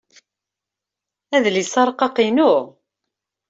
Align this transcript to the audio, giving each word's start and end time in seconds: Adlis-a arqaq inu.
Adlis-a 1.35 1.79
arqaq 1.83 2.15
inu. 2.27 2.51